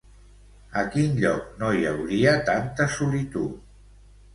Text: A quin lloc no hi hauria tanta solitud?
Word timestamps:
A 0.81 0.83
quin 0.95 1.21
lloc 1.21 1.53
no 1.61 1.71
hi 1.77 1.87
hauria 1.93 2.37
tanta 2.51 2.93
solitud? 2.99 3.59